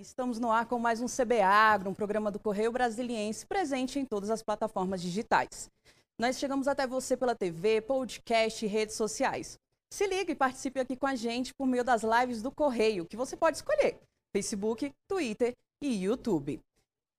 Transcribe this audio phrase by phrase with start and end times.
[0.00, 4.04] estamos no ar com mais um CB Agro, um programa do Correio Brasiliense presente em
[4.04, 5.70] todas as plataformas digitais.
[6.18, 9.58] Nós chegamos até você pela TV, podcast e redes sociais.
[9.90, 13.16] Se ligue e participe aqui com a gente por meio das lives do Correio, que
[13.16, 13.98] você pode escolher:
[14.34, 16.60] Facebook, Twitter e YouTube.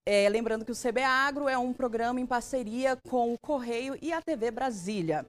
[0.05, 4.13] É, lembrando que o CB Agro é um programa em parceria com o Correio e
[4.13, 5.25] a TV Brasília.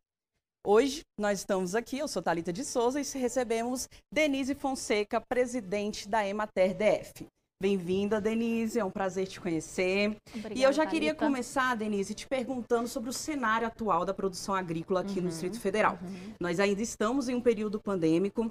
[0.66, 6.26] Hoje nós estamos aqui, eu sou Talita de Souza e recebemos Denise Fonseca, presidente da
[6.26, 7.26] Emater DF.
[7.60, 10.16] Bem-vinda, Denise, é um prazer te conhecer.
[10.28, 10.90] Obrigada, e eu já Thalita.
[10.92, 15.28] queria começar, Denise, te perguntando sobre o cenário atual da produção agrícola aqui uhum, no
[15.28, 15.98] Distrito Federal.
[16.00, 16.34] Uhum.
[16.40, 18.48] Nós ainda estamos em um período pandêmico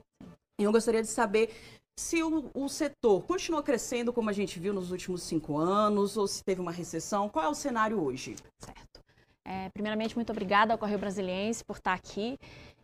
[0.60, 1.56] e eu gostaria de saber
[1.98, 6.28] se o, o, setor continuou crescendo como a gente viu nos últimos cinco anos ou
[6.28, 7.30] se teve uma recessão.
[7.30, 8.36] Qual é o cenário hoje?
[8.60, 9.00] Certo.
[9.46, 12.38] É, primeiramente, muito obrigada ao Correio Brasiliense por estar aqui.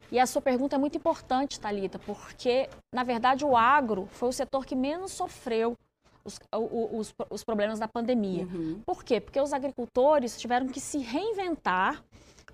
[0.09, 4.34] E a sua pergunta é muito importante, Talita, porque, na verdade, o agro foi o
[4.34, 5.75] setor que menos sofreu
[6.25, 8.45] os, os, os problemas da pandemia.
[8.45, 8.81] Uhum.
[8.85, 9.19] Por quê?
[9.19, 12.03] Porque os agricultores tiveram que se reinventar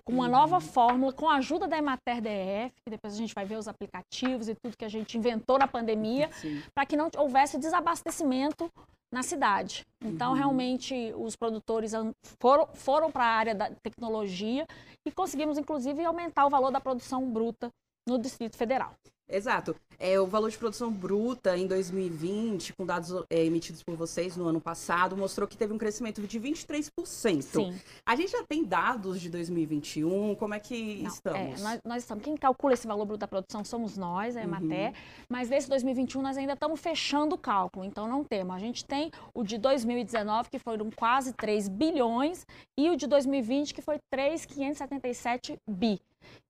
[0.04, 0.32] com uma uhum.
[0.32, 3.68] nova fórmula, com a ajuda da Emater DF, que depois a gente vai ver os
[3.68, 6.30] aplicativos e tudo que a gente inventou na pandemia,
[6.74, 8.72] para que não houvesse desabastecimento
[9.12, 9.86] na cidade.
[10.04, 10.38] Então, uhum.
[10.38, 11.92] realmente, os produtores
[12.40, 14.66] foram, foram para a área da tecnologia
[15.06, 17.70] e conseguimos, inclusive, aumentar o valor da produção bruta
[18.08, 18.94] no Distrito Federal.
[19.30, 19.76] Exato.
[20.00, 24.48] É, o valor de produção bruta em 2020, com dados é, emitidos por vocês no
[24.48, 27.42] ano passado, mostrou que teve um crescimento de 23%.
[27.42, 27.80] Sim.
[28.06, 31.60] A gente já tem dados de 2021, como é que Não, estamos?
[31.60, 32.24] É, nós, nós, estamos.
[32.24, 34.94] Quem calcula esse valor bruto da produção somos nós, a Emater, uhum.
[35.30, 38.56] mas nesse 2021 nós ainda estamos fechando o cálculo, então não temos.
[38.56, 42.46] A gente tem o de 2019, que foram quase 3 bilhões,
[42.78, 46.00] e o de 2020, que foi 3,577 bi.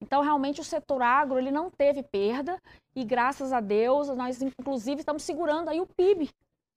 [0.02, 2.60] Então, realmente, o setor agro ele não teve perda
[2.96, 6.30] e, graças a Deus, nós, inclusive, estamos segurando aí o PIB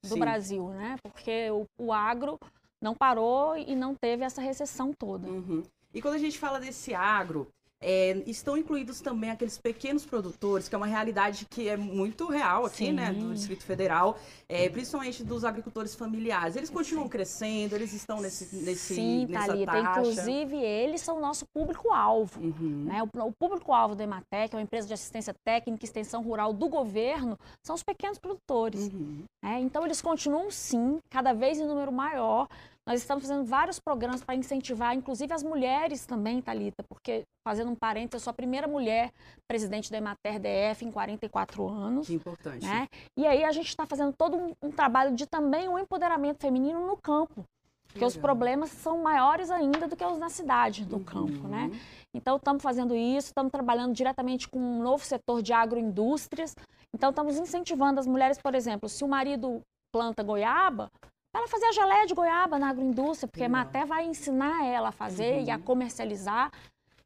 [0.04, 0.18] do Sim.
[0.18, 0.96] Brasil, né?
[1.02, 2.38] Porque o, o, agro
[2.80, 5.28] não parou e não teve essa recessão toda.
[5.28, 5.62] Uhum.
[5.94, 7.46] E quando a gente fala desse agro,
[7.82, 12.64] é, estão incluídos também aqueles pequenos produtores, que é uma realidade que é muito real
[12.64, 12.92] aqui, Sim.
[12.92, 16.54] né, do Distrito Federal, é, principalmente dos agricultores familiares.
[16.56, 20.00] Eles continuam crescendo, eles estão nesse, nesse Sim, nessa Thalita, taxa.
[20.00, 22.40] inclusive eles são o nosso público-alvo.
[22.40, 22.84] Uhum.
[22.84, 23.02] Né?
[23.02, 26.68] O, o público-alvo da Ematec, é uma empresa de assistência técnica e extensão rural do
[26.68, 28.92] governo, são os pequenos produtores.
[28.92, 29.24] Uhum.
[29.44, 32.48] É, então eles continuam sim, cada vez em número maior,
[32.86, 37.76] nós estamos fazendo vários programas para incentivar, inclusive as mulheres também, Talita, porque, fazendo um
[37.76, 39.12] parênteses, eu sou a primeira mulher
[39.46, 42.06] presidente da Emater DF em 44 anos.
[42.08, 42.66] Que importante.
[42.66, 42.88] Né?
[43.16, 46.84] E aí a gente está fazendo todo um, um, trabalho de também um empoderamento feminino
[46.84, 47.44] no campo.
[47.86, 51.04] Porque os problemas são maiores ainda do que os na cidade, no uhum.
[51.04, 51.70] campo, né?
[52.14, 56.54] Então, estamos fazendo isso, estamos trabalhando diretamente com um novo setor de agroindústrias.
[56.94, 59.60] Então, estamos incentivando as mulheres, por exemplo, se o marido
[59.92, 60.90] planta goiaba,
[61.34, 64.92] ela fazer a geleia de goiaba na agroindústria, porque a Ematé vai ensinar ela a
[64.92, 65.44] fazer uhum.
[65.44, 65.62] e a uhum.
[65.62, 66.52] comercializar.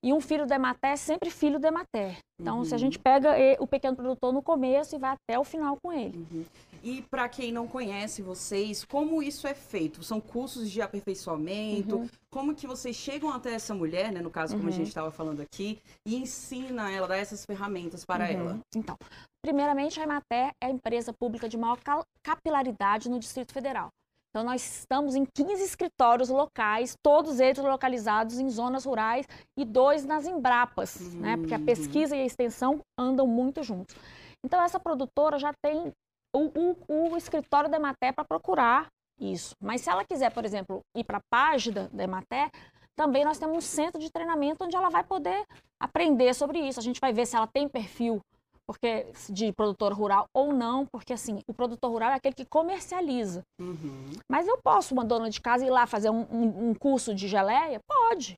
[0.02, 2.16] E um filho da Ematé é sempre filho da Ematé.
[2.40, 2.64] Então, uhum.
[2.64, 2.78] se a uhum.
[2.78, 6.26] gente pega o pequeno produtor no começo e vai até o final com ele.
[6.30, 6.44] Uhum.
[6.82, 10.04] E para quem não conhece vocês, como isso é feito?
[10.04, 11.96] São cursos de aperfeiçoamento?
[11.96, 12.08] Uhum.
[12.30, 15.40] Como que vocês chegam até essa mulher, né, no caso como a gente estava falando
[15.40, 18.60] aqui, e ensina ela, dá essas ferramentas para ela?
[18.76, 18.96] Então,
[19.42, 21.78] primeiramente a Emater é a empresa pública de maior
[22.22, 23.88] capilaridade no Distrito Federal.
[24.36, 29.26] Então, nós estamos em 15 escritórios locais, todos eles localizados em zonas rurais
[29.58, 31.20] e dois nas Embrapas, uhum.
[31.20, 31.36] né?
[31.38, 31.64] Porque a uhum.
[31.64, 33.96] pesquisa e a extensão andam muito juntos.
[34.44, 35.90] Então, essa produtora já tem
[36.34, 38.88] o, o, o escritório da Ematé para procurar
[39.18, 39.54] isso.
[39.58, 42.50] Mas se ela quiser, por exemplo, ir para a página da Ematé,
[42.94, 45.46] também nós temos um centro de treinamento onde ela vai poder
[45.80, 46.78] aprender sobre isso.
[46.78, 48.20] A gente vai ver se ela tem perfil
[48.66, 53.42] porque de produtor rural ou não, porque assim, o produtor rural é aquele que comercializa.
[53.60, 54.12] Uhum.
[54.30, 57.28] Mas eu posso, uma dona de casa, ir lá fazer um, um, um curso de
[57.28, 57.80] geleia?
[57.86, 58.34] Pode.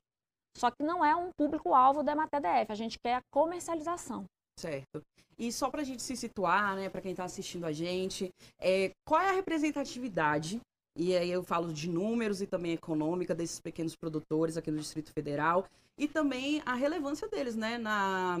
[0.55, 4.25] Só que não é um público-alvo da MATDF, a gente quer a comercialização.
[4.59, 5.01] Certo.
[5.37, 8.91] E só para a gente se situar, né, para quem está assistindo a gente, é,
[9.07, 10.59] qual é a representatividade
[10.99, 15.13] e aí eu falo de números e também econômica desses pequenos produtores aqui no Distrito
[15.13, 15.65] Federal
[15.97, 18.37] e também a relevância deles, né, na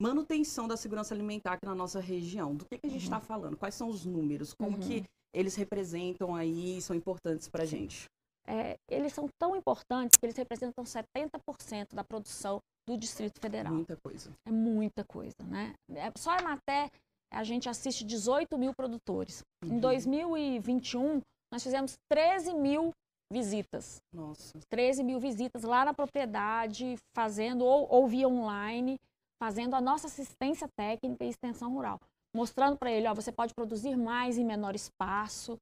[0.00, 2.54] manutenção da segurança alimentar aqui na nossa região.
[2.54, 3.22] Do que, que a gente está uhum.
[3.22, 3.56] falando?
[3.56, 4.52] Quais são os números?
[4.52, 4.80] Como uhum.
[4.80, 8.06] que eles representam aí, são importantes para a gente?
[8.46, 13.72] É, eles são tão importantes que eles representam 70% da produção do Distrito Federal.
[13.72, 14.30] Muita coisa.
[14.46, 15.74] É muita coisa, né?
[15.90, 16.90] É, só a Maté,
[17.32, 19.42] a gente assiste 18 mil produtores.
[19.64, 19.76] Uhum.
[19.76, 22.92] Em 2021, nós fizemos 13 mil
[23.32, 24.02] visitas.
[24.12, 24.58] Nossa.
[24.68, 28.98] 13 mil visitas lá na propriedade, fazendo ou, ou via online
[29.42, 32.00] fazendo a nossa assistência técnica e extensão rural,
[32.34, 35.56] mostrando para ele, ó, você pode produzir mais em menor espaço,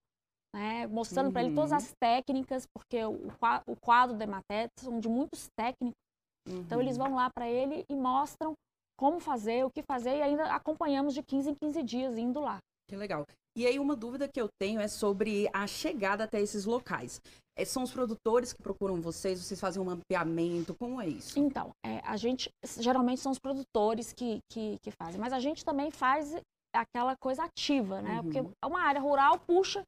[0.55, 1.33] né, mostrando Uhum.
[1.33, 3.29] para ele todas as técnicas, porque o,
[3.67, 5.97] o quadro da Emater são de muitos técnicos,
[6.67, 7.05] então eles Uhum.
[7.05, 8.55] vão lá para ele e mostram
[8.99, 12.59] como fazer, o que fazer, e ainda acompanhamos de 15 em 15 dias indo lá.
[12.89, 13.27] Que legal.
[13.57, 17.21] E aí, uma dúvida que eu tenho é sobre a chegada até esses locais.
[17.57, 19.39] É, são os produtores que procuram vocês?
[19.43, 20.75] Vocês fazem um mapeamento?
[20.75, 21.39] Como é isso?
[21.39, 25.65] Então, é, a gente, geralmente são os produtores que, que, que fazem, mas a gente
[25.65, 26.35] também faz
[26.75, 28.17] aquela coisa ativa, né?
[28.21, 28.23] Uhum.
[28.23, 29.85] Porque uma área rural puxa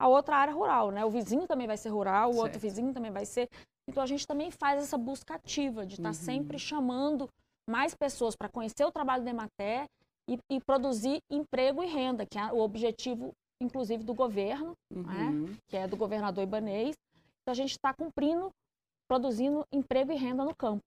[0.00, 1.04] a outra área rural, né?
[1.04, 2.62] O vizinho também vai ser rural, o outro Certo.
[2.62, 3.48] vizinho também vai ser.
[3.88, 6.14] Então a gente também faz essa busca ativa de estar Uhum.
[6.14, 7.28] sempre chamando
[7.68, 9.86] mais pessoas para conhecer o trabalho da Emater
[10.30, 15.56] e, e produzir emprego e renda, que é o objetivo, inclusive, do governo, Uhum.
[15.66, 16.94] que é do governador Ibanês.
[17.50, 18.50] A gente está cumprindo,
[19.08, 20.82] produzindo emprego e renda no campo.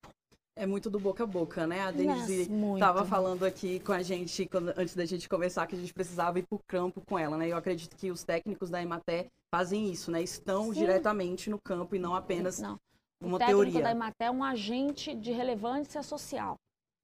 [0.56, 1.81] É muito do boca a boca, né?
[1.81, 2.42] A Denise
[2.74, 6.38] estava falando aqui com a gente, quando- antes da gente conversar, que a gente precisava
[6.38, 7.48] ir para o campo com ela, né?
[7.48, 10.22] Eu acredito que os técnicos da Emater fazem isso, né?
[10.22, 10.81] Estão Sim.
[10.81, 12.78] diretamente no campo e não apenas Não.
[13.24, 13.81] uma o técnico teoria.
[13.81, 16.58] da Emater é um agente de relevância social.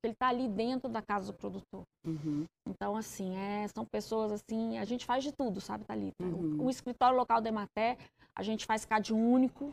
[0.03, 1.81] Ele está ali dentro da casa do produtor.
[2.05, 2.45] Uhum.
[2.67, 6.23] Então, assim, é, são pessoas assim, a gente faz de tudo, sabe, Thalita?
[6.23, 6.65] O- Uhum.
[6.65, 7.97] O, escritório local da Emater,
[8.37, 9.71] a gente faz CAD único,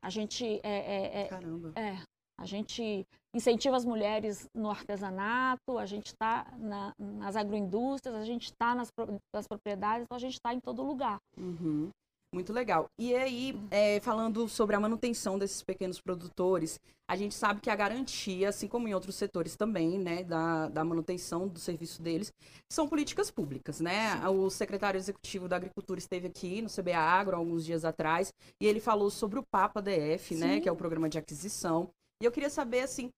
[0.00, 1.72] a gente é, é, é, Caramba.
[1.74, 1.98] é,
[2.38, 3.04] a gente
[3.34, 8.92] incentiva as mulheres no artesanato, a gente está na, nas agroindústrias, a gente está nas,
[9.34, 11.18] nas propriedades, então a gente está em todo lugar.
[11.36, 11.90] Uhum.
[12.36, 12.90] Muito legal.
[12.98, 16.78] E aí, é, falando sobre a manutenção desses pequenos produtores,
[17.08, 20.84] a gente sabe que a garantia, assim como em outros setores também, né, da, da
[20.84, 22.30] manutenção do serviço deles,
[22.70, 24.22] são políticas públicas, né?
[24.28, 28.80] O secretário executivo da Agricultura esteve aqui no CBA Agro alguns dias atrás e ele
[28.80, 30.60] falou sobre o PAPA DF, né, Sim.
[30.60, 31.88] que é o programa de aquisição.
[32.22, 33.10] E eu queria saber, assim,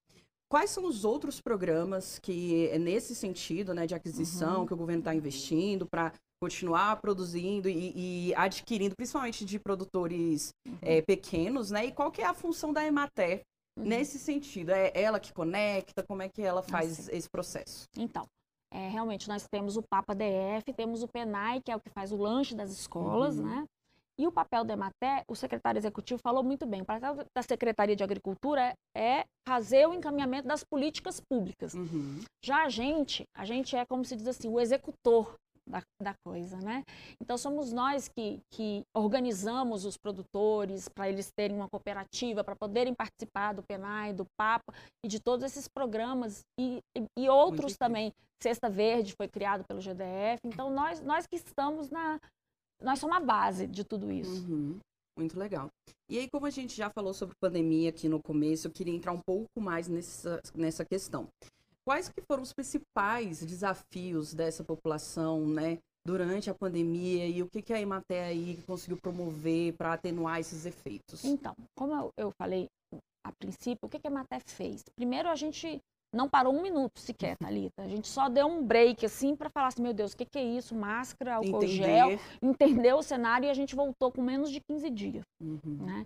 [0.49, 4.65] quais são os outros programas que, nesse sentido, né, de aquisição, Uhum.
[4.65, 6.11] que o governo está investindo para
[6.41, 10.49] continuar produzindo e, e adquirindo, principalmente de produtores
[10.81, 11.85] é, pequenos, né?
[11.87, 13.41] E qual que é a função da Emater
[13.77, 13.85] Uhum.
[13.85, 14.71] nesse sentido?
[14.71, 16.03] É ela que conecta?
[16.03, 17.85] Como é que ela faz esse processo?
[17.97, 18.25] Então,
[18.73, 22.11] é, realmente nós temos o Papa DF, temos o PENAI, que é o que faz
[22.11, 23.45] o lanche das escolas, Uhum.
[23.45, 23.65] né?
[24.19, 27.95] E o papel da Emater, o secretário executivo falou muito bem, o papel da Secretaria
[27.95, 31.73] de Agricultura é fazer o encaminhamento das políticas públicas.
[31.73, 32.19] Uhum.
[32.43, 36.57] Já a gente, a gente é como se diz assim, o executor da, da coisa,
[36.57, 36.83] né?
[37.21, 42.93] Então somos nós que, que organizamos os produtores para eles terem uma cooperativa, para poderem
[42.93, 44.73] participar do PENAI, do PAPA
[45.05, 48.11] e de todos esses programas e, e, e outros também.
[48.41, 50.39] Cesta Verde foi criado pelo GDF.
[50.45, 52.19] Então nós, nós que estamos na,
[52.81, 54.45] nós somos a base de tudo isso.
[54.47, 54.79] Uhum.
[55.17, 55.69] Muito legal.
[56.09, 59.11] E aí, como a gente já falou sobre pandemia aqui no começo, eu queria entrar
[59.11, 61.27] um pouco mais nessa, nessa questão.
[61.85, 67.61] Quais que foram os principais desafios dessa população, né, durante a pandemia e o que,
[67.61, 71.23] que a Emater aí conseguiu promover para atenuar esses efeitos?
[71.23, 72.67] Então, como eu, falei
[73.25, 74.83] a princípio, o que, que a Maté fez?
[74.95, 75.81] Primeiro, a gente
[76.13, 77.83] não parou um minuto sequer, Thalita.
[77.83, 80.39] A gente só deu um break, assim, para falar assim, meu Deus, o que, que
[80.39, 80.75] é isso?
[80.75, 85.23] Máscara, álcool gel, entender o cenário e a gente voltou com menos de 15 dias,
[85.41, 85.59] Uhum.
[85.85, 86.05] né?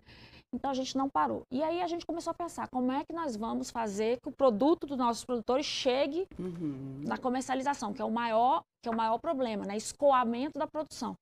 [0.56, 1.42] Então, a gente não parou.
[1.52, 4.32] E aí, a gente começou a pensar, como é que nós vamos fazer que o
[4.32, 7.02] produto dos nossos produtores chegue Uhum.
[7.08, 9.76] na comercialização, que é o maior, que é o maior problema, né?
[9.76, 11.16] Escoamento da produção.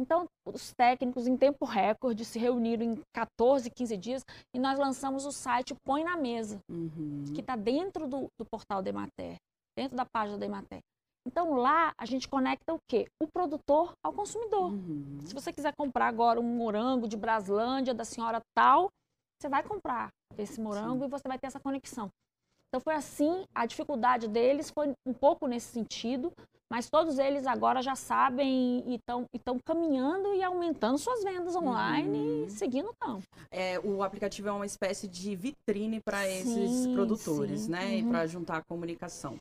[0.00, 4.24] Então, os técnicos, em tempo recorde, se reuniram em 14, 15 dias
[4.54, 7.24] e nós lançamos o site Põe na Mesa, Uhum.
[7.32, 9.36] que está dentro do, do portal da Emater,
[9.78, 10.80] dentro da página da Emater.
[11.26, 13.06] Então, lá a gente conecta o quê?
[13.22, 14.72] O produtor ao consumidor.
[14.72, 15.20] Uhum.
[15.24, 18.90] Se você quiser comprar agora um morango de Braslândia, da senhora tal,
[19.40, 22.10] você vai comprar esse morango e você vai ter essa conexão.
[22.68, 26.32] Então foi assim, a dificuldade deles foi um pouco nesse sentido,
[26.70, 29.00] mas todos eles agora já sabem e
[29.34, 32.44] estão caminhando e aumentando suas vendas online Uhum.
[32.46, 33.24] e seguindo o campo.
[33.50, 37.70] É, o aplicativo é uma espécie de vitrine para esses produtores, sim.
[37.70, 37.98] né?
[37.98, 38.08] E Uhum.
[38.10, 39.38] para juntar a comunicação.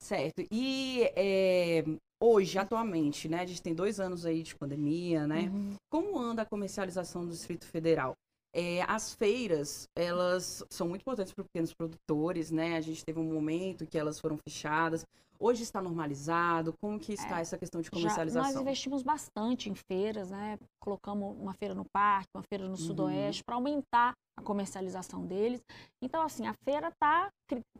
[0.00, 0.42] Certo.
[0.50, 1.84] E é,
[2.22, 3.40] hoje, atualmente, né?
[3.40, 5.50] A gente tem dois anos aí de pandemia, né?
[5.52, 5.74] Uhum.
[5.90, 8.14] Como anda a comercialização do Distrito Federal?
[8.54, 12.76] É, as feiras, elas são muito importantes para pequenos produtores, né?
[12.76, 15.04] A gente teve um momento que elas foram fechadas.
[15.40, 16.72] Hoje está normalizado?
[16.80, 18.60] Como que está essa questão de É, Já, nós comercialização?
[18.62, 20.58] investimos bastante em feiras, né?
[20.80, 22.76] Colocamos uma feira no parque, uma feira no Uhum.
[22.76, 25.60] sudoeste, para aumentar a comercialização deles.
[26.02, 27.30] Então, assim, a feira está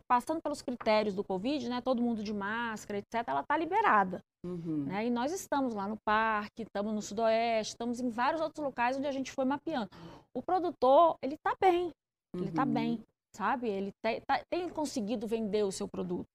[0.07, 1.81] passando pelos critérios do Covid, né?
[1.81, 3.25] Todo mundo de máscara, etc.
[3.27, 4.85] Ela está liberada, Uhum.
[4.85, 5.07] né?
[5.07, 9.09] E nós estamos lá no parque, estamos no sudoeste, estamos em vários outros locais onde
[9.09, 9.91] a gente foi mapeando.
[10.33, 11.91] O produtor, ele está bem,
[12.35, 12.73] ele está Uhum.
[12.73, 13.69] bem, sabe?
[13.69, 16.29] Ele te- tá- tem conseguido vender o seu produto.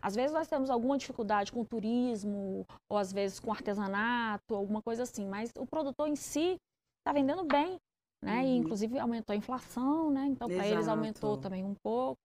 [0.00, 5.02] Às vezes nós temos alguma dificuldade com turismo, ou às vezes com artesanato, alguma coisa
[5.02, 6.56] assim, mas o produtor em si
[7.00, 7.78] está vendendo bem,
[8.22, 8.40] né?
[8.40, 8.46] Uhum.
[8.46, 10.26] E inclusive aumentou a inflação, né?
[10.26, 12.18] Então para eles aumentou também um pouco,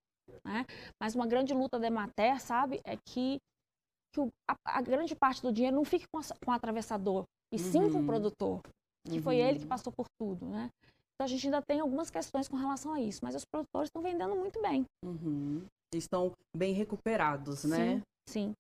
[0.43, 0.65] né?
[1.01, 3.39] Mas uma grande luta da Emater, sabe, é que,
[4.13, 7.25] que o, a, a, grande parte do dinheiro não fique com, a, com o atravessador,
[7.51, 7.91] e sim uhum.
[7.91, 8.07] com o uhum.
[8.07, 8.61] produtor,
[9.05, 9.23] que uhum.
[9.23, 9.69] foi ele que uhum.
[9.69, 10.69] passou por tudo, né?
[11.17, 14.03] Então a gente ainda tem algumas questões com relação a isso, mas os produtores estão
[14.03, 14.85] vendendo muito bem.
[15.03, 15.65] Uhum.
[15.93, 18.01] Estão bem recuperados, né?
[18.27, 18.53] Sim, sim.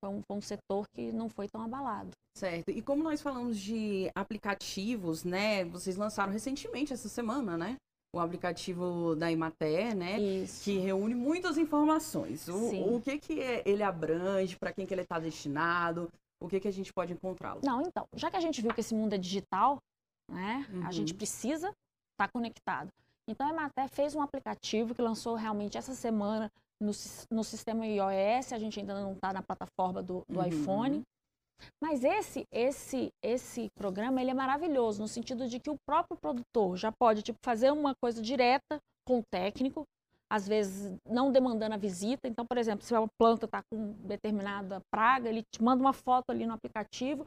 [0.00, 2.10] Foi um, foi um, setor que não foi tão abalado.
[2.36, 2.70] Certo.
[2.70, 5.64] E como nós falamos de aplicativos, né?
[5.64, 7.76] Vocês lançaram recentemente essa semana, né?
[8.14, 10.18] O aplicativo da Imater, né?
[10.20, 10.64] Isso.
[10.64, 12.48] Que reúne muitas informações.
[12.48, 16.08] O, o que que é, ele abrange, para quem que ele está destinado,
[16.40, 17.60] o que que a gente pode encontrá-lo?
[17.64, 19.78] Não, então, já que a gente viu que esse mundo é digital,
[20.30, 20.64] né?
[20.72, 20.86] Uhum.
[20.86, 21.74] A gente precisa
[22.18, 22.90] está conectado.
[23.28, 26.92] Então, a Emater fez um aplicativo que lançou realmente essa semana no,
[27.30, 30.46] no sistema iOS, a gente ainda não está na plataforma do, do uhum.
[30.46, 31.02] iPhone.
[31.82, 36.76] Mas esse, esse, esse programa ele é maravilhoso no sentido de que o próprio produtor
[36.76, 39.84] já pode tipo, fazer uma coisa direta com o técnico,
[40.30, 42.28] às vezes não demandando a visita.
[42.28, 46.30] Então, por exemplo, se uma planta está com determinada praga, ele te manda uma foto
[46.30, 47.26] ali no aplicativo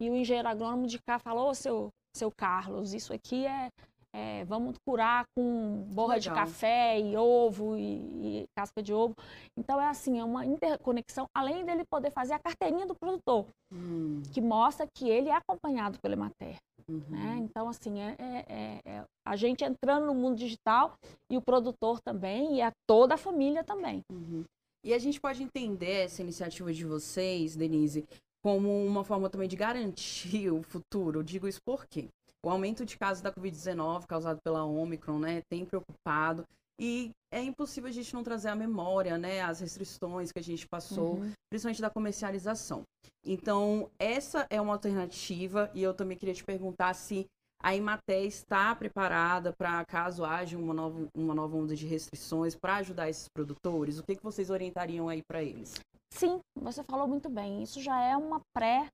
[0.00, 3.70] e o engenheiro agrônomo de cá falou, seu, seu Carlos, isso aqui é,
[4.14, 6.34] é, vamos curar com borra Legal.
[6.34, 9.14] de café e ovo e, e, casca de ovo.
[9.56, 14.22] Então é assim, é uma interconexão, além dele poder fazer a carteirinha do produtor, hum.
[14.32, 16.56] que mostra que ele é acompanhado pela Emater.
[16.88, 17.02] Uhum.
[17.08, 17.38] Né?
[17.38, 20.94] Então, assim, é, é, é, é, a gente entrando no mundo digital
[21.30, 24.02] e o produtor também, e a toda a família também.
[24.10, 24.44] Uhum.
[24.84, 28.04] E a gente pode entender essa iniciativa de vocês, Denise,
[28.42, 31.20] como uma forma também de garantir o futuro.
[31.20, 32.08] Eu digo isso por quê?
[32.44, 36.44] O aumento de casos da Covid-19 causado pela Omicron, né, tem preocupado.
[36.80, 40.66] E é impossível a gente não trazer à memória, né, as restrições que a gente
[40.66, 41.32] passou, uhum.
[41.50, 42.82] principalmente da comercialização.
[43.24, 47.26] Então, essa é uma alternativa e eu também queria te perguntar se
[47.62, 52.76] a Imaté está preparada para caso haja uma nova, uma nova onda de restrições para
[52.76, 53.98] ajudar esses produtores?
[53.98, 55.74] O que, que vocês orientariam aí para eles?
[56.14, 57.62] Sim, você falou muito bem.
[57.62, 58.88] Isso já é uma pré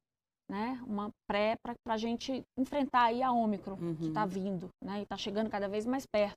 [0.49, 3.95] né, uma pré para a gente enfrentar aí a Ômicron tá uhum.
[3.97, 6.37] que está vindo, né, e está chegando cada vez mais perto.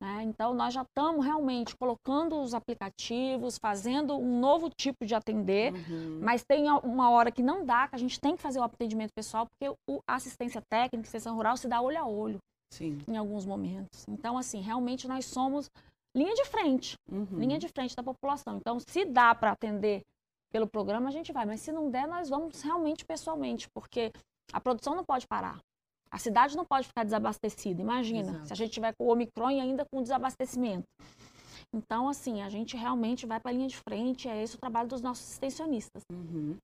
[0.00, 0.22] Né?
[0.24, 6.20] Então, nós já estamos realmente colocando os aplicativos, fazendo um novo tipo de atender, uhum.
[6.20, 9.12] mas tem uma hora que não dá, que a gente tem que fazer o atendimento
[9.14, 12.38] pessoal, porque o, a assistência técnica, extensão rural, se dá olho a olho
[12.70, 12.98] Sim.
[13.08, 14.04] em alguns momentos.
[14.08, 15.70] Então, assim, realmente nós somos
[16.14, 17.38] linha de frente, uhum.
[17.38, 18.58] linha de frente da população.
[18.58, 20.02] Então, se dá para atender
[20.54, 21.44] pelo programa, a gente vai.
[21.44, 24.12] Mas se não der, nós vamos realmente pessoalmente, porque
[24.52, 25.58] a produção não pode parar.
[26.08, 27.82] A cidade não pode ficar desabastecida.
[27.82, 28.46] Imagina, Exato.
[28.46, 30.84] se a gente tiver com o Omicron e ainda com desabastecimento.
[31.74, 34.88] Então, assim, a gente realmente vai para a linha de frente, é esse o trabalho
[34.88, 36.04] dos nossos extensionistas.
[36.12, 36.56] Uhum.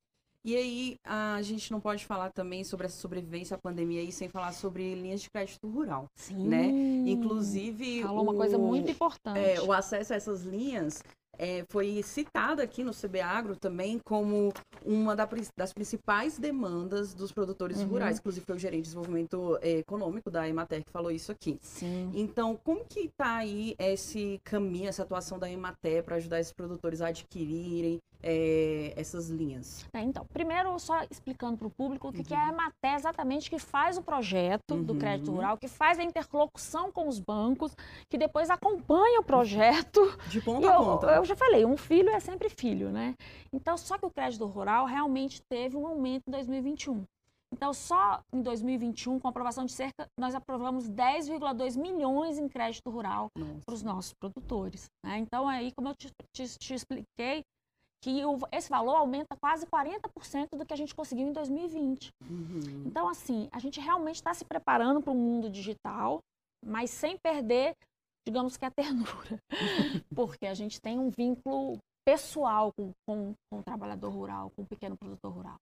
[0.46, 4.28] E aí, a gente não pode falar também sobre essa sobrevivência à pandemia aí sem
[4.28, 6.06] falar sobre linhas de crédito rural.
[6.14, 6.46] Sim.
[6.46, 6.66] Né?
[7.10, 8.02] Inclusive.
[8.02, 9.40] Falou o, uma coisa muito importante.
[9.40, 11.02] É, o acesso a essas linhas
[11.40, 14.52] é, foi citada aqui no CBAgro também como
[14.84, 17.86] uma da, das principais demandas dos produtores uhum.
[17.86, 18.18] rurais.
[18.18, 21.58] Inclusive, foi o gerente de desenvolvimento é, econômico da Emater que falou isso aqui.
[21.62, 22.10] Sim.
[22.14, 27.00] Então, como que está aí esse caminho, essa atuação da Emater para ajudar esses produtores
[27.00, 29.86] a adquirirem é, essas linhas?
[29.92, 32.24] É, então, primeiro, só explicando para o público o que, uhum.
[32.24, 32.52] que é a uhum.
[32.52, 34.82] Emater exatamente, que faz o projeto uhum.
[34.82, 37.74] do crédito rural, que faz a interlocução com os bancos,
[38.08, 40.00] que depois acompanha o projeto.
[40.28, 41.06] De ponta a ponta.
[41.06, 43.14] Eu, eu já falei, um filho é sempre filho, né?
[43.52, 47.04] Então, só que o crédito rural realmente teve um aumento em 2021.
[47.52, 53.28] Então, só em 2021, com aprovação de cerca, nós aprovamos 10,2 milhões em crédito rural
[53.64, 54.88] para os nossos produtores.
[55.04, 55.18] Né?
[55.18, 57.44] Então, aí, como eu te, te, te expliquei,
[58.02, 62.10] que o, esse valor aumenta quase 40% do que a gente conseguiu em 2020.
[62.22, 62.84] Uhum.
[62.86, 66.20] Então, assim, a gente realmente está se preparando para o mundo digital,
[66.64, 67.74] mas sem perder
[68.26, 69.40] digamos que a ternura,
[70.14, 74.66] porque a gente tem um vínculo pessoal com, com, com o trabalhador rural, com o
[74.66, 75.56] pequeno produtor rural.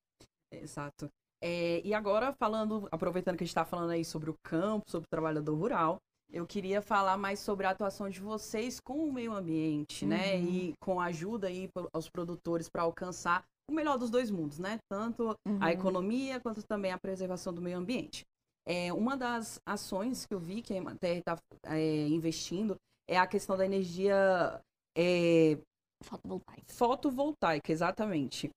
[0.52, 1.08] Exato.
[1.42, 5.06] É, e agora, falando, aproveitando que a gente está falando aí sobre o campo, sobre
[5.06, 5.98] o trabalhador rural,
[6.32, 10.36] eu queria falar mais sobre a atuação de vocês com o meio ambiente, né?
[10.36, 10.42] uhum.
[10.42, 10.50] né?
[10.50, 14.78] E com a ajuda aí aos produtores para alcançar o melhor dos dois mundos, né?
[14.90, 15.58] Tanto uhum.
[15.60, 18.24] a economia quanto também a preservação do meio ambiente.
[18.66, 22.76] É, uma das ações que eu vi que a Emater está é, investindo
[23.08, 24.60] é a questão da energia
[24.96, 25.58] é,
[26.04, 26.64] fotovoltaica.
[26.66, 28.50] Fotovoltaica, exatamente.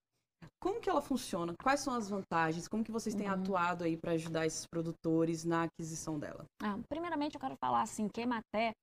[0.59, 1.53] Como que ela funciona?
[1.61, 2.67] Quais são as vantagens?
[2.67, 3.33] Como que vocês têm uhum.
[3.33, 6.45] atuado aí para ajudar esses produtores na aquisição dela?
[6.61, 8.73] Ah, primeiramente, eu quero falar assim que a Emater,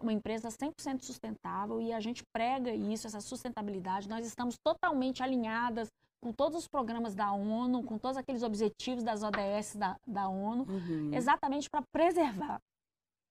[0.00, 4.08] uma empresa 100% sustentável e a gente prega isso, essa sustentabilidade.
[4.08, 5.88] Nós estamos totalmente alinhadas
[6.22, 10.64] com todos os programas da ONU, com todos aqueles objetivos das ODS da, da ONU,
[10.68, 11.10] uhum.
[11.12, 12.60] exatamente para preservar,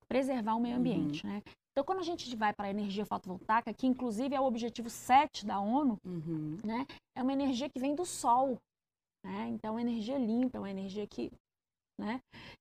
[0.08, 1.34] preservar o meio ambiente, uhum.
[1.34, 1.42] né?
[1.72, 5.46] Então, quando a gente vai para a energia fotovoltaica, que inclusive é o objetivo 7
[5.46, 6.58] da ONU, uhum.
[6.64, 6.86] né?
[7.16, 8.58] É uma energia que vem do sol,
[9.26, 9.48] né?
[9.48, 11.32] Então, é energia limpa, é uma energia que
[12.00, 12.20] né?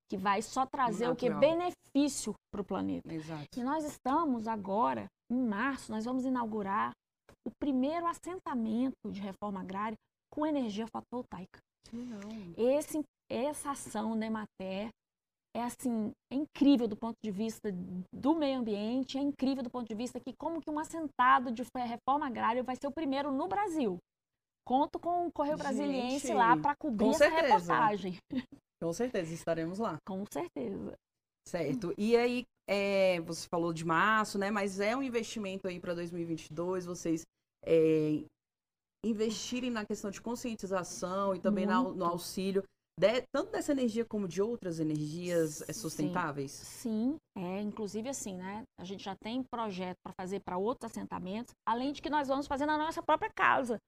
[0.09, 1.39] Que vai só trazer Natural.
[1.39, 1.47] o que?
[1.47, 3.13] Benefício para o planeta.
[3.13, 3.59] Exato.
[3.59, 6.93] E nós estamos agora, em março, nós vamos inaugurar
[7.47, 9.97] o primeiro assentamento de reforma agrária
[10.31, 11.59] com energia fotovoltaica.
[11.93, 12.21] Não.
[12.57, 14.91] Esse, essa ação da Emater
[15.55, 17.71] é assim, é incrível do ponto de vista
[18.13, 21.63] do meio ambiente, é incrível do ponto de vista que como que um assentado de
[21.75, 23.99] reforma agrária vai ser o primeiro no Brasil.
[24.65, 28.19] Conto com o Correio Brasiliense lá para cobrir essa reportagem.
[28.81, 29.99] Com certeza, estaremos lá.
[30.07, 30.95] Com certeza.
[31.47, 31.93] Certo.
[31.99, 34.51] E aí, é, você falou de março, né?
[34.51, 37.27] Mas é um investimento aí para 2022, vocês
[37.67, 38.23] é,
[39.05, 42.63] investirem na questão de conscientização e também na, no auxílio,
[43.01, 46.53] de, tanto dessa energia como de outras energias é, sustentáveis?
[46.53, 47.63] Sim, sim, é.
[47.63, 48.63] Inclusive assim, né?
[48.79, 52.47] A gente já tem projeto para fazer para outros assentamentos, além de que nós vamos
[52.47, 53.79] fazer na nossa própria casa.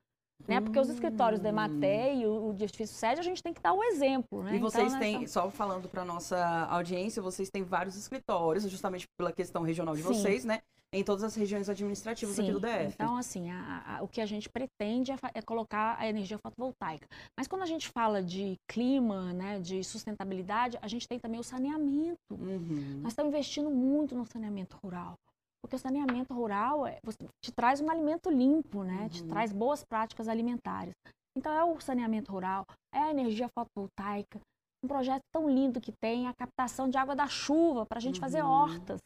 [0.47, 0.61] Né?
[0.61, 3.73] Porque os escritórios da Ematé e o, o edifício sede, a gente tem que dar
[3.73, 4.43] o exemplo.
[4.43, 4.57] Né?
[4.57, 6.39] E vocês então, têm, só falando para nossa
[6.71, 10.09] audiência, vocês têm vários escritórios, justamente pela questão regional de Sim.
[10.09, 10.61] vocês, né?
[10.95, 12.43] Em todas as regiões administrativas Sim.
[12.43, 12.93] aqui do DF.
[12.95, 17.09] Então, assim, a, a, o que a gente pretende é, é, colocar a energia fotovoltaica.
[17.39, 21.43] Mas quando a gente fala de clima, né, de sustentabilidade, a gente tem também o
[21.43, 22.19] saneamento.
[22.31, 23.01] Uhum.
[23.03, 25.15] Nós estamos investindo muito no saneamento rural.
[25.63, 26.99] Porque o saneamento rural é,
[27.41, 29.03] te traz um alimento limpo, né?
[29.03, 29.09] Uhum.
[29.09, 30.95] Te traz boas práticas alimentares.
[31.37, 34.41] Então é o saneamento rural, é a energia fotovoltaica,
[34.85, 38.17] um projeto tão lindo que tem a captação de água da chuva para a gente
[38.17, 38.21] uhum.
[38.21, 39.01] fazer hortas.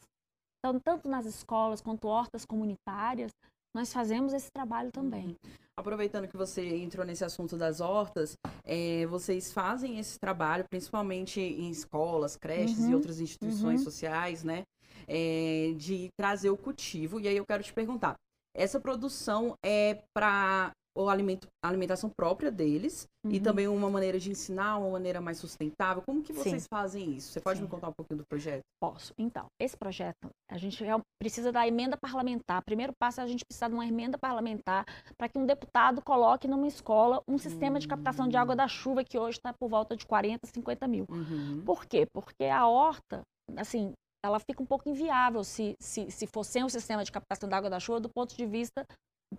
[0.59, 3.31] Então, tanto nas escolas quanto hortas comunitárias,
[3.73, 5.27] nós fazemos esse trabalho também.
[5.27, 5.51] Uhum.
[5.79, 11.69] Aproveitando que você entrou nesse assunto das hortas, é, vocês fazem esse trabalho principalmente em
[11.69, 12.89] escolas, creches uhum.
[12.91, 13.85] e outras instituições uhum.
[13.85, 14.63] sociais, né?
[15.07, 17.19] É, de trazer o cultivo.
[17.19, 18.15] E aí eu quero te perguntar,
[18.55, 23.31] essa produção é para o alimento, a alimentação própria deles uhum.
[23.31, 26.01] e também uma maneira de ensinar, uma maneira mais sustentável.
[26.01, 26.67] Como que vocês Sim.
[26.69, 27.31] fazem isso?
[27.31, 27.65] Você pode Sim.
[27.65, 28.63] me contar um pouquinho do projeto?
[28.81, 29.13] Posso.
[29.17, 30.83] Então, esse projeto, a gente
[31.21, 32.63] precisa da emenda parlamentar.
[32.63, 36.47] Primeiro passo é a gente precisar de uma emenda parlamentar para que um deputado coloque
[36.47, 37.79] numa escola um sistema uhum.
[37.79, 38.57] de captação de água hum.
[38.57, 41.05] da chuva que hoje está por volta de 40, 50 mil.
[41.09, 41.61] Uhum.
[41.63, 42.07] Por quê?
[42.11, 43.21] Porque a horta,
[43.55, 43.93] assim,
[44.25, 47.57] ela fica um pouco inviável se, se, se for sem o sistema de captação da
[47.57, 48.85] água da chuva do ponto de vista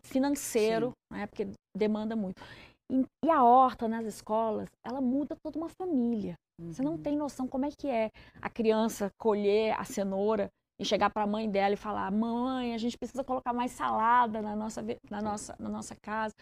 [0.02, 2.42] financeiro, né, porque demanda muito.
[2.90, 6.34] E, e, a horta nas escolas, ela muda toda uma família.
[6.60, 6.72] Uhum.
[6.72, 7.02] Você não uhum.
[7.02, 8.10] tem noção como é que é
[8.40, 10.48] a criança colher a cenoura
[10.80, 14.40] e chegar para a mãe dela e falar: mãe, a gente precisa colocar mais salada
[14.40, 16.34] na nossa, na nossa, na nossa casa.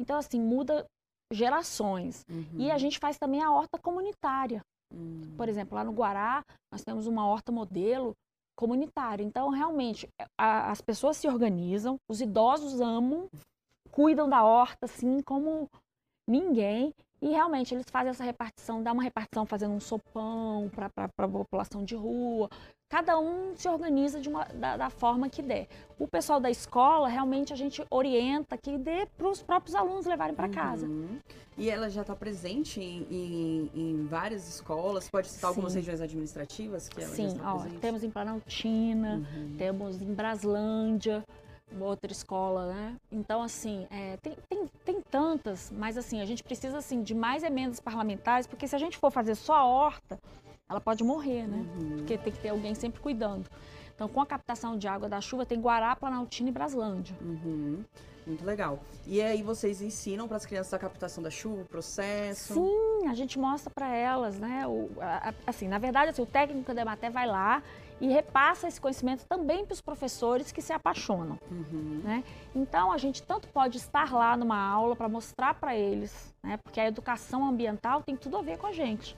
[0.00, 0.86] Então, assim, muda
[1.32, 2.24] gerações.
[2.28, 2.58] Uhum.
[2.58, 4.62] E a gente faz também a horta comunitária.
[4.92, 5.20] Hum.
[5.36, 8.14] Por exemplo, lá no Guará, nós temos uma horta modelo
[8.56, 9.22] comunitária.
[9.24, 13.28] Então, realmente, a, as pessoas se organizam, os idosos amam,
[13.90, 15.68] cuidam da horta, assim, como
[16.28, 16.92] ninguém.
[17.22, 21.84] E realmente eles fazem essa repartição, dá uma repartição fazendo um sopão para a população
[21.84, 22.48] de rua.
[22.90, 25.68] Cada um se organiza uma, da, da, forma que der.
[25.96, 30.34] O pessoal da escola, realmente a gente orienta que dê para os próprios alunos levarem
[30.34, 30.86] para casa.
[30.86, 31.20] Uhum.
[31.56, 35.08] E ela já está presente em, em, em, várias escolas?
[35.08, 35.46] Pode citar Sim.
[35.46, 37.80] algumas regiões administrativas que ela Sim, já está ó, presente?
[37.80, 39.54] temos em Planaltina, uhum.
[39.56, 41.22] temos em Braslândia,
[41.78, 42.96] outra escola, né?
[43.12, 47.44] Então, assim, é, tem, tem, tem tantas, mas assim, a gente precisa assim, de mais
[47.44, 50.18] emendas parlamentares, porque se a gente for fazer só a horta,
[50.70, 51.66] ela pode morrer, né?
[51.78, 51.96] Uhum.
[51.98, 53.50] Porque tem que ter alguém sempre cuidando.
[53.94, 57.14] Então, com a captação de água da chuva, tem Guará, Planaltina e Braslândia.
[57.20, 57.84] Uhum.
[58.26, 58.78] Muito legal.
[59.06, 62.54] E aí vocês ensinam para as crianças a captação da chuva, o processo?
[62.54, 64.66] Sim, a gente mostra para elas, né?
[64.66, 67.62] O, a, assim, na verdade, assim, o técnico da Ematé vai lá
[68.00, 71.38] e repassa esse conhecimento também para os professores que se apaixonam.
[71.50, 72.00] Uhum.
[72.02, 72.24] Né?
[72.54, 76.56] Então, a gente tanto pode estar lá numa aula para mostrar para eles, né?
[76.56, 79.16] porque a educação ambiental tem tudo a ver com a gente.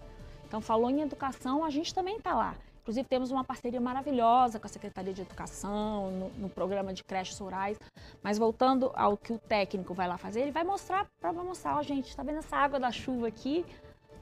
[0.52, 2.54] Então, falou em educação, a gente também está lá.
[2.82, 7.38] Inclusive, temos uma parceria maravilhosa com a Secretaria de Educação, no, no, programa de creches
[7.38, 7.78] rurais.
[8.22, 11.80] Mas voltando ao que o técnico vai lá fazer, ele vai mostrar para mostrar, ó,
[11.80, 13.64] oh, gente, está vendo essa água da chuva aqui?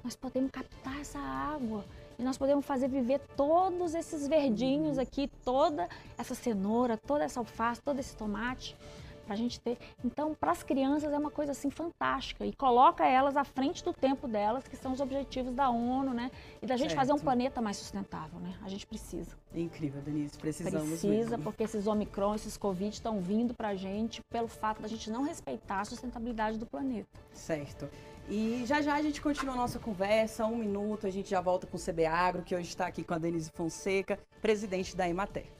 [0.05, 1.85] Nós podemos captar essa água
[2.17, 7.83] e nós podemos fazer viver todos esses verdinhos aqui, toda essa cenoura, toda essa alface,
[7.83, 8.77] todo esse tomate,
[9.31, 9.79] para a gente ter.
[10.05, 13.93] Então, para as crianças é uma coisa assim fantástica e coloca elas à frente do
[13.93, 16.33] tempo delas, que são os objetivos da ONU, né?
[16.61, 16.99] E da gente certo.
[16.99, 18.53] fazer um planeta mais sustentável, né?
[18.61, 19.37] A gente precisa.
[19.55, 21.45] Incrível, Denise, precisamos Precisa, mesmo.
[21.45, 25.23] porque esses Omicron, esses Covid estão vindo para a gente pelo fato da gente não
[25.23, 27.09] respeitar a sustentabilidade do planeta.
[27.33, 27.89] Certo.
[28.29, 31.69] E já já a gente continua a nossa conversa, um minuto, a gente já volta
[31.69, 35.60] com o CB Agro, que hoje está aqui com a Denise Fonseca, presidente da Emater.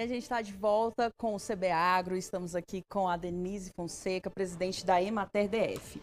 [0.00, 3.70] E a gente está de volta com o CB Agro, estamos aqui com a Denise
[3.76, 6.00] Fonseca, presidente da Emater DF.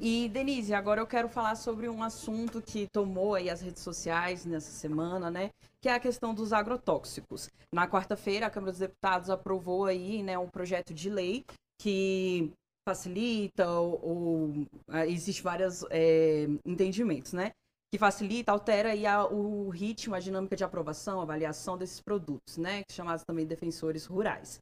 [0.00, 4.46] E Denise, agora eu quero falar sobre um assunto que tomou aí as redes sociais
[4.46, 5.50] nessa semana, né?
[5.82, 7.50] Que é a questão dos agrotóxicos.
[7.74, 11.44] Na quarta-feira, a Câmara dos Deputados aprovou aí, né, um projeto de lei
[11.82, 12.52] que
[12.88, 17.50] facilita ou, ou ah, existe vários é, entendimentos, né?
[17.92, 22.82] Que facilita, altera aí a, o ritmo, a dinâmica de aprovação, avaliação desses produtos, né?
[22.90, 24.60] Chamados também defensores rurais.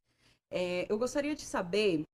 [0.50, 2.04] É, eu gostaria de saber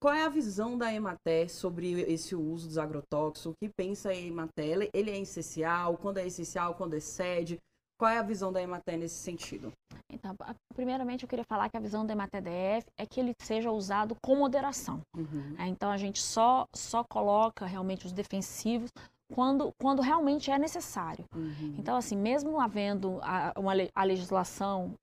[0.00, 4.16] qual é a visão da Emater sobre esse uso dos agrotóxicos, o que pensa a
[4.16, 7.60] Emater, ele é essencial, quando é essencial, quando excede,
[7.98, 9.72] qual é a visão da Emater nesse sentido?
[10.12, 10.36] Então,
[10.74, 14.36] primeiramente eu queria falar que a visão da EMATDF é que ele seja usado com
[14.36, 15.00] moderação.
[15.16, 15.54] Uhum.
[15.58, 18.90] É, então a gente só, só coloca realmente os defensivos
[19.32, 21.24] quando, quando realmente é necessário.
[21.34, 21.74] Uhum.
[21.78, 24.94] Então, assim, mesmo havendo a, uma, a legislação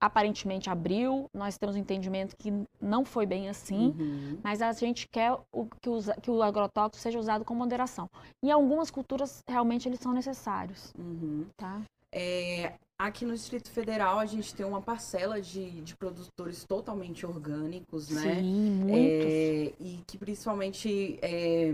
[0.00, 4.38] aparentemente abriu, nós temos um entendimento que não foi bem assim, uhum.
[4.44, 8.08] mas a gente quer o, que, usa, que, o agrotóxico seja usado com moderação.
[8.44, 10.92] Em algumas culturas, realmente, eles são necessários.
[10.96, 11.46] Uhum.
[11.56, 11.82] Tá?
[12.12, 18.08] É, aqui no Distrito Federal, a gente tem uma parcela de, de produtores totalmente orgânicos,
[18.08, 18.36] né?
[18.36, 19.26] Sim, muitos.
[19.26, 21.72] É, e que principalmente é,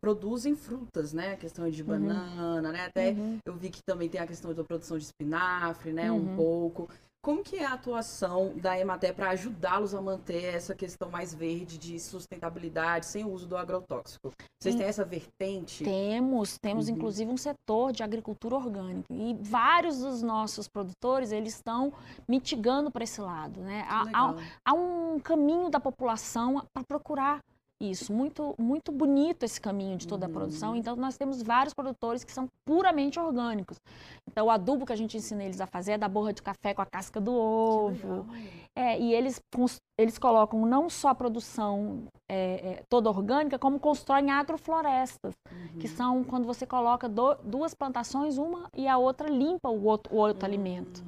[0.00, 1.32] produzem frutas, né?
[1.32, 1.88] A questão de uhum.
[1.88, 2.86] banana, né?
[2.86, 3.38] Até uhum.
[3.44, 6.10] eu vi que também tem a questão da produção de espinafre, né?
[6.10, 6.32] Uhum.
[6.32, 6.88] Um pouco.
[7.22, 11.76] Como que é a atuação da Emater para ajudá-los a manter essa questão mais verde
[11.76, 14.32] de sustentabilidade sem o uso do agrotóxico?
[14.58, 15.84] Vocês têm essa vertente?
[15.84, 16.94] Temos, temos uhum.
[16.94, 21.92] inclusive um setor de agricultura orgânica e vários dos nossos produtores eles estão
[22.26, 23.84] mitigando para esse lado, né?
[23.86, 24.34] Há, há,
[24.64, 27.40] há, um caminho da população para procurar
[27.80, 30.72] isso, muito, muito bonito esse caminho de toda a produção.
[30.72, 30.76] Uhum.
[30.76, 33.78] Então, nós temos vários produtores que são puramente orgânicos.
[34.28, 36.74] Então, o adubo que a gente ensina eles a fazer é da borra de café
[36.74, 38.26] com a casca do ovo.
[38.76, 39.40] É, e eles,
[39.98, 45.80] eles colocam não só a produção é, é, toda orgânica, como constroem agroflorestas, uhum.
[45.80, 50.14] que são quando você coloca do, duas plantações, uma e a outra limpa o outro,
[50.14, 50.54] o outro uhum.
[50.54, 51.02] alimento.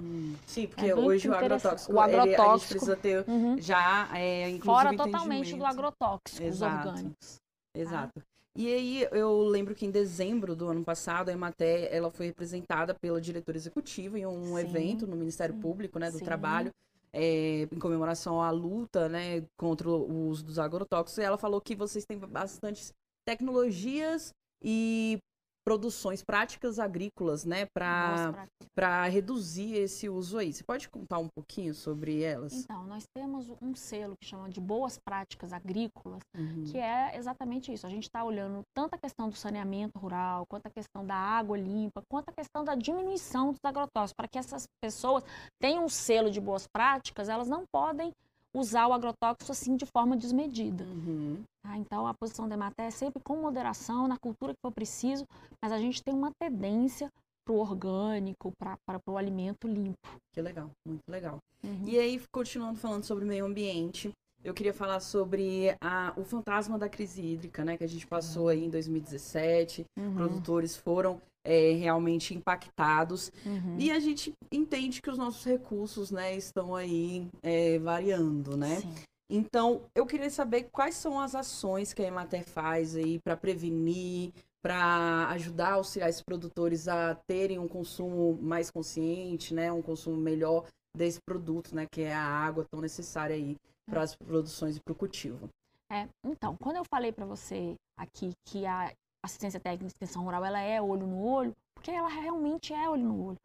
[0.46, 3.56] Sim, porque é hoje o agrotóxico, o agrotóxico ele, a gente precisa ter uhum.
[3.60, 6.42] já, é, inclusive, Fora totalmente do agrotóxico.
[6.42, 6.88] Exato Exato.
[6.88, 7.36] orgânicos.
[7.36, 7.80] Tá?
[7.80, 8.20] Exato.
[8.20, 8.32] Ah.
[8.54, 12.94] E aí eu lembro que em dezembro do ano passado a Ematé ela foi representada
[12.94, 16.24] pela diretora executiva em um sim, evento no Ministério Público, né, do sim.
[16.24, 16.70] Trabalho,
[17.14, 21.18] é, em comemoração à luta, né, contra o uso dos agrotóxicos.
[21.18, 22.92] Ela falou que vocês têm bastante
[23.26, 25.18] tecnologias e
[25.64, 30.52] produções práticas agrícolas, né, para reduzir esse uso aí.
[30.52, 32.52] Você pode contar um pouquinho sobre elas?
[32.52, 36.64] Então, nós temos um selo que chama de boas práticas agrícolas, uhum.
[36.64, 37.86] que é exatamente isso.
[37.86, 41.56] A gente está olhando tanto a questão do saneamento rural, quanto a questão da água
[41.56, 45.24] limpa, quanto a questão da diminuição dos agrotóxicos, para que essas pessoas
[45.60, 48.12] tenham um selo de boas práticas, elas não podem
[48.54, 50.84] usar o agrotóxico assim de forma desmedida.
[50.84, 51.42] Uhum.
[51.64, 51.76] Tá?
[51.76, 55.26] Então, a posição da Emater é sempre com moderação, na cultura que for preciso,
[55.62, 57.10] mas a gente tem uma tendência
[57.44, 59.96] para o orgânico, para o alimento limpo.
[60.32, 61.38] Que legal, muito legal.
[61.64, 61.84] Uhum.
[61.86, 64.12] E aí, continuando falando sobre meio ambiente,
[64.44, 67.76] eu queria falar sobre a, o fantasma da crise hídrica, né?
[67.76, 69.84] Que a gente passou aí em 2017.
[69.96, 70.14] Uhum.
[70.14, 73.32] Produtores foram é, realmente impactados.
[73.44, 73.76] Uhum.
[73.78, 78.80] E a gente entende que os nossos recursos, né, estão aí é, variando, né?
[78.80, 78.94] Sim.
[79.30, 84.30] Então, eu queria saber quais são as ações que a Emater faz aí para prevenir,
[84.62, 90.66] para ajudar auxiliar esses produtores a terem um consumo mais consciente, né, um consumo melhor
[90.94, 93.56] desse produto, né, que é a água tão necessária aí
[93.88, 95.48] para as produções e para o cultivo.
[95.90, 98.92] É, então, quando eu falei para você aqui que a
[99.24, 103.04] assistência técnica de extensão rural ela é olho no olho, porque ela realmente é olho
[103.04, 103.38] no olho.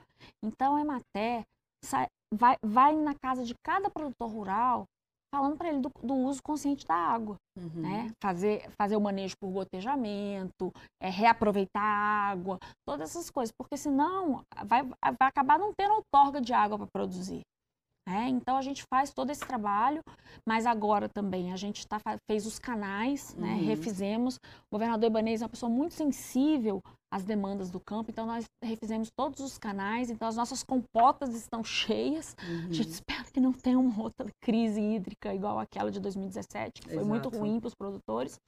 [0.44, 1.44] Então, a Emater
[2.34, 4.86] vai, vai na casa de cada produtor rural
[5.34, 7.82] falando para ele do, do, uso consciente da água, uhum.
[7.82, 8.12] né?
[8.22, 14.42] Fazer, fazer o manejo por gotejamento, é, reaproveitar a água, todas essas coisas, porque senão
[14.66, 17.42] vai, vai acabar não tendo outorga de água para produzir.
[18.08, 20.02] É, então a gente faz todo esse trabalho,
[20.48, 23.65] mas agora também a gente tá, fez os canais, né, Uhum.
[23.65, 24.38] refizemos.
[24.72, 29.10] O governador Ibanez é uma pessoa muito sensível às demandas do campo, então nós refizemos
[29.12, 32.34] todos os canais, então as nossas compotas estão cheias.
[32.48, 32.67] Uhum.
[32.70, 36.89] A gente espera que não tenha uma outra crise hídrica igual aquela de 2017, que
[36.93, 37.38] foi muito Exato.
[37.39, 38.39] ruim para os produtores.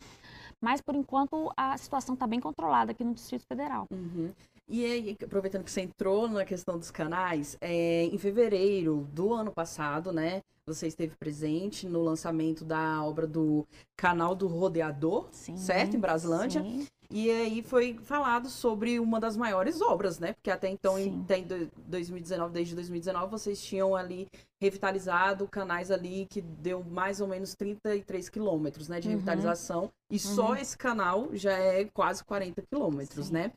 [0.62, 3.88] Mas, por enquanto, a situação está bem controlada aqui no Distrito Federal.
[3.92, 4.30] Uhum.
[4.70, 9.52] E aí, aproveitando que você entrou na questão dos canais, é, em fevereiro do ano
[9.52, 13.66] passado, né, você esteve presente no lançamento da obra do
[13.98, 15.96] Canal do Rodeador, Sim, certo?
[15.96, 16.62] Em Braslândia.
[16.62, 16.88] sim.
[17.12, 20.34] E aí foi falado sobre uma das maiores obras, né?
[20.34, 24.28] Porque até então, em, até em do- 2019, desde 2019, vocês tinham ali
[24.62, 29.00] revitalizado canais ali que deu mais ou menos 33 quilômetros, né?
[29.00, 29.14] De Uhum.
[29.16, 29.90] revitalização.
[30.12, 30.56] E só Uhum.
[30.58, 33.34] esse canal já é quase 40 quilômetros, Sim.
[33.34, 33.52] né?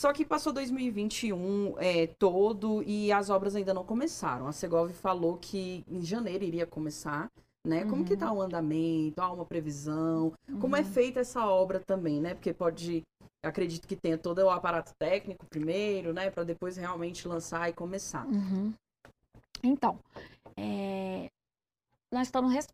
[0.00, 4.46] Só que passou 2021 é, todo e as obras ainda não começaram.
[4.46, 7.30] A Segov falou que em janeiro iria começar,
[7.66, 7.84] né?
[7.84, 8.18] Como que Uhum.
[8.18, 9.20] tá o andamento?
[9.20, 10.32] Há uma previsão?
[10.58, 10.86] Como é Uhum.
[10.86, 12.32] feita essa obra também, né?
[12.32, 13.02] Porque pode,
[13.44, 16.30] acredito que tenha todo o aparato técnico primeiro, né?
[16.30, 18.26] Para depois realmente lançar e começar.
[18.26, 18.72] Uhum.
[19.62, 19.98] Então,
[20.56, 21.28] é,
[22.10, 22.68] nós estamos res-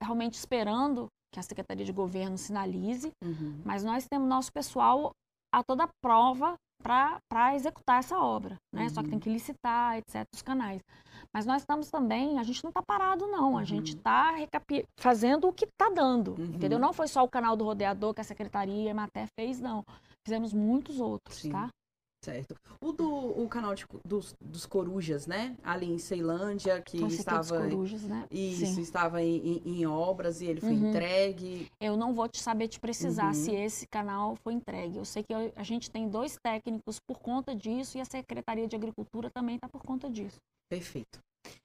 [0.00, 3.60] realmente esperando que a Secretaria de Governo sinalize, Uhum.
[3.64, 5.10] mas nós temos nosso pessoal
[5.52, 8.88] a toda prova para executar essa obra, né?
[8.88, 9.10] Só que Uhum.
[9.12, 10.80] tem que licitar, etc., os canais.
[11.34, 13.56] Mas nós estamos também, a gente não está parado, não.
[13.56, 13.64] A Uhum.
[13.64, 14.34] gente está
[14.98, 16.44] fazendo o que está dando, Uhum.
[16.54, 16.78] entendeu?
[16.78, 19.84] Não foi só o canal do rodeador que a Secretaria e a Emater fez, não.
[20.26, 21.50] Fizemos muitos outros, Sim.
[21.52, 21.68] tá?
[22.20, 22.56] Certo.
[22.80, 23.08] O do
[23.40, 25.56] o canal de dos, dos Corujas, né?
[25.62, 27.62] Ali em Ceilândia, que Então, você tem os estava.
[27.70, 28.26] corujas, né?
[28.30, 28.80] Isso, Sim.
[28.80, 30.88] estava em, em- em obras e ele foi Uhum.
[30.88, 31.70] entregue.
[31.80, 33.34] Eu não vou te saber te precisar Uhum.
[33.34, 34.98] se esse canal foi entregue.
[34.98, 38.66] Eu sei que eu- a gente tem dois técnicos por conta disso e a Secretaria
[38.66, 40.38] de Agricultura também está por conta disso.
[40.68, 41.20] Perfeito.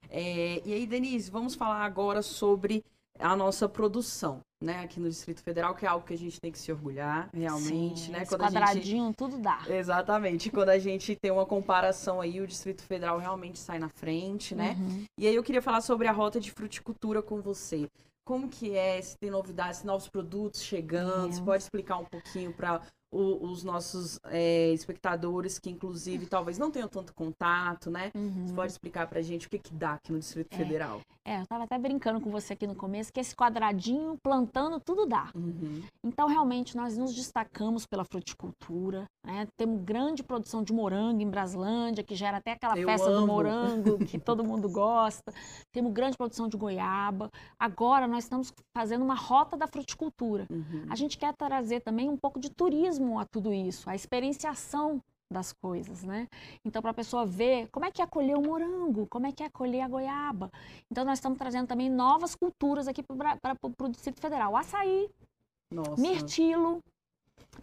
[0.07, 2.85] É, e aí, Denise, vamos falar agora sobre
[3.23, 4.81] a nossa produção, né?
[4.81, 8.01] Aqui no Distrito Federal, que é algo que a gente tem que se orgulhar, realmente,
[8.07, 8.25] Sim, né?
[8.25, 9.61] Quando a gente quadradinho, tudo dá.
[9.67, 10.49] Exatamente.
[10.49, 14.75] Quando a gente tem uma comparação aí, o Distrito Federal realmente sai na frente, né?
[14.79, 15.05] Uhum.
[15.19, 17.87] E aí eu queria falar sobre a rota de fruticultura com você.
[18.25, 21.43] Como que é, se tem novidades, se novos produtos chegando, você É.
[21.43, 22.81] pode explicar um pouquinho para
[23.15, 28.11] os nossos é, espectadores que inclusive talvez não tenham tanto contato, né?
[28.15, 28.47] Uhum.
[28.47, 30.57] Você pode explicar pra gente o que que dá aqui no Distrito É.
[30.57, 31.01] Federal?
[31.25, 35.05] É, eu estava até brincando com você aqui no começo que esse quadradinho plantando tudo
[35.05, 35.29] dá.
[35.33, 35.81] Uhum.
[36.03, 39.47] Então, realmente, nós nos destacamos pela fruticultura, né?
[39.57, 43.27] Temos grande produção de morango em Braslândia, que gera até aquela Eu festa do amo.
[43.27, 45.33] morango que todo mundo gosta.
[45.71, 47.29] Temos grande produção de goiaba.
[47.57, 50.45] Agora, nós estamos fazendo uma rota da fruticultura.
[50.49, 50.85] Uhum.
[50.89, 54.99] A gente quer trazer também um pouco de turismo a tudo isso, a experienciação
[55.31, 56.27] das coisas, né?
[56.63, 59.41] Então, para a pessoa ver como é que é colher o morango, como é que
[59.43, 60.51] é colher a goiaba.
[60.91, 64.55] Então, nós estamos trazendo também novas culturas aqui para o Distrito Federal.
[64.55, 65.09] Açaí,
[65.71, 65.99] Nossa.
[65.99, 66.79] mirtilo,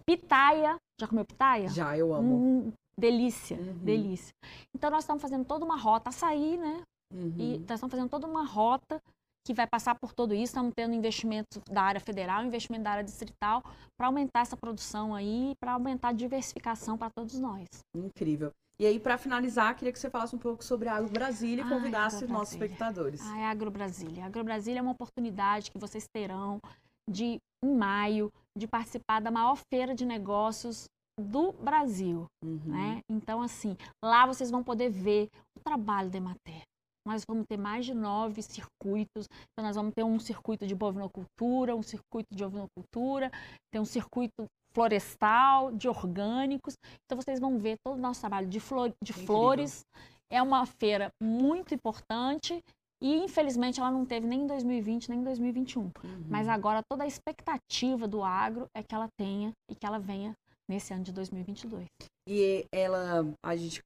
[0.05, 0.77] pitaia.
[1.01, 1.69] Já comeu pitaia?
[1.69, 2.35] Já, eu amo.
[2.37, 3.79] Hum, delícia, Uhum.
[3.85, 4.35] delícia.
[4.75, 6.83] Então, nós estamos fazendo toda uma rota, açaí, né?
[7.15, 7.35] Uhum.
[7.39, 9.01] E nós estamos fazendo toda uma rota
[9.47, 10.45] que vai passar por tudo isso.
[10.45, 13.63] Estamos tendo investimento da área federal, investimento da área distrital,
[13.97, 17.67] para aumentar essa produção aí, para aumentar a diversificação para todos nós.
[17.97, 18.53] Incrível.
[18.79, 21.65] E aí, para finalizar, queria que você falasse um pouco sobre a Agro Brasília e
[21.65, 22.65] Ai, convidasse Agro nossos Brasília.
[22.65, 23.21] espectadores.
[23.21, 24.25] A AgroBrasília.
[24.25, 26.59] A AgroBrasília é uma oportunidade que vocês terão
[27.09, 30.87] de, em maio, de participar da maior feira de negócios
[31.21, 32.25] do Brasil.
[32.43, 32.61] Uhum.
[32.65, 33.03] né?
[33.11, 36.63] Então, assim, lá vocês vão poder ver o trabalho da Emater.
[37.11, 39.27] Nós vamos ter mais de nove circuitos.
[39.51, 43.33] Então, nós vamos ter um circuito de bovinocultura, um circuito de ovinocultura,
[43.73, 46.75] tem um circuito florestal, de orgânicos.
[47.05, 49.27] Então, vocês vão ver todo o nosso trabalho de, flor, de Incrível.
[49.27, 49.81] flores.
[50.33, 52.61] É uma feira muito importante
[53.03, 55.83] e, infelizmente, ela não teve nem em 2020, nem em 2021.
[55.83, 55.93] Uhum.
[56.29, 60.33] Mas agora toda a expectativa do agro é que ela tenha e que ela venha
[60.71, 61.87] nesse ano de 2022.
[62.29, 63.81] E ela, a gente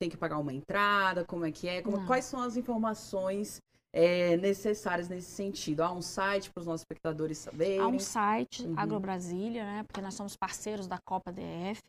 [0.00, 1.82] tem que pagar uma entrada, como é que é?
[1.82, 3.60] Como- quais são as informações
[3.92, 5.82] é, necessárias nesse sentido?
[5.82, 7.80] Há um site para os nossos espectadores saberem?
[7.80, 8.74] Há um site, Uhum.
[8.76, 9.82] AgroBrasília, né?
[9.82, 11.82] Porque nós somos parceiros da Copa DF.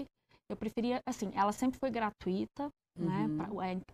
[0.49, 3.27] Eu preferia, assim, ela sempre foi gratuita, né?
[3.29, 3.37] Uhum.
[3.37, 3.47] pra-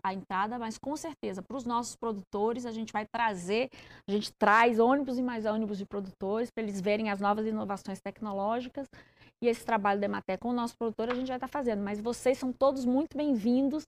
[0.04, 3.70] a, a entrada, mas com certeza, para os nossos produtores, a gente vai trazer,
[4.08, 8.00] a gente traz ônibus e mais ônibus de produtores para eles verem as novas inovações
[8.02, 8.88] tecnológicas.
[9.42, 11.84] E esse trabalho da Emater com o nosso produtor a gente vai estar fazendo.
[11.84, 13.86] Mas vocês são todos muito bem-vindos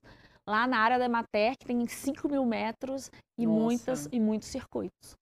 [0.48, 3.60] lá na área da Emater, que tem 5 mil metros e, Nossa.
[3.60, 5.16] muitas, e muitos circuitos.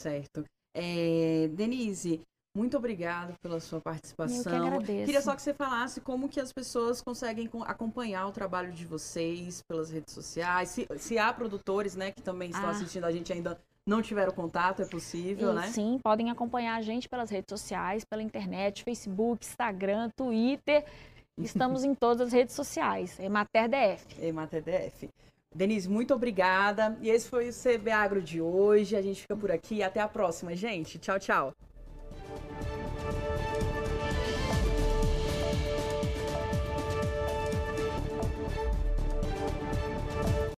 [0.00, 0.44] Certo.
[0.74, 2.22] É, Denise,
[2.56, 4.52] Muito obrigada pela sua participação.
[4.52, 5.06] Eu que agradeço.
[5.06, 9.62] Queria só que você falasse como que as pessoas conseguem acompanhar o trabalho de vocês
[9.62, 10.70] pelas redes sociais.
[10.70, 12.70] Se, se há produtores, né, que também estão ah.
[12.70, 15.66] assistindo a gente ainda não tiveram contato, é possível, e, né?
[15.68, 20.84] Sim, podem acompanhar a gente pelas redes sociais, pela internet, Facebook, Instagram, Twitter.
[21.38, 23.18] Estamos em todas as redes sociais.
[23.18, 24.22] Emater DF.
[24.22, 25.08] Emater DF.
[25.54, 26.98] Denise, muito obrigada.
[27.00, 28.94] E esse foi o CB Agro de hoje.
[28.94, 29.82] A gente fica por aqui.
[29.82, 30.98] Até a próxima, gente.
[30.98, 31.54] Tchau, tchau.